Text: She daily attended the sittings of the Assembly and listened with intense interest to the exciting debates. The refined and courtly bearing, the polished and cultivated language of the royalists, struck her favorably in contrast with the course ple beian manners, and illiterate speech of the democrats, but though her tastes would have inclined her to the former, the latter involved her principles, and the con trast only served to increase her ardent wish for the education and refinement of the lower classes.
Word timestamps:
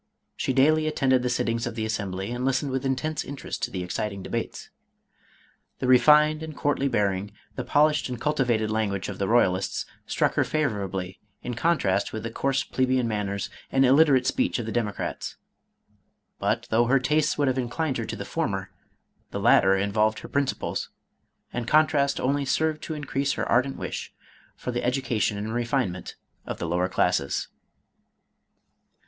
She 0.35 0.51
daily 0.51 0.87
attended 0.87 1.21
the 1.21 1.29
sittings 1.29 1.67
of 1.67 1.75
the 1.75 1.85
Assembly 1.85 2.31
and 2.31 2.43
listened 2.43 2.71
with 2.71 2.87
intense 2.87 3.23
interest 3.23 3.61
to 3.61 3.69
the 3.69 3.83
exciting 3.83 4.23
debates. 4.23 4.71
The 5.77 5.85
refined 5.85 6.41
and 6.41 6.57
courtly 6.57 6.87
bearing, 6.87 7.33
the 7.55 7.63
polished 7.63 8.09
and 8.09 8.19
cultivated 8.19 8.71
language 8.71 9.09
of 9.09 9.19
the 9.19 9.27
royalists, 9.27 9.85
struck 10.07 10.33
her 10.33 10.43
favorably 10.43 11.19
in 11.43 11.53
contrast 11.53 12.13
with 12.13 12.23
the 12.23 12.31
course 12.31 12.63
ple 12.63 12.85
beian 12.87 13.05
manners, 13.05 13.51
and 13.71 13.85
illiterate 13.85 14.25
speech 14.25 14.57
of 14.57 14.65
the 14.65 14.71
democrats, 14.71 15.35
but 16.39 16.65
though 16.71 16.85
her 16.87 16.97
tastes 16.99 17.37
would 17.37 17.47
have 17.47 17.59
inclined 17.59 17.97
her 17.97 18.05
to 18.05 18.15
the 18.15 18.25
former, 18.25 18.71
the 19.29 19.39
latter 19.39 19.75
involved 19.75 20.21
her 20.21 20.27
principles, 20.27 20.89
and 21.53 21.67
the 21.67 21.69
con 21.71 21.85
trast 21.85 22.19
only 22.19 22.43
served 22.43 22.81
to 22.81 22.95
increase 22.95 23.33
her 23.33 23.47
ardent 23.47 23.77
wish 23.77 24.11
for 24.55 24.71
the 24.71 24.83
education 24.83 25.37
and 25.37 25.53
refinement 25.53 26.15
of 26.47 26.57
the 26.57 26.67
lower 26.67 26.89
classes. 26.89 27.49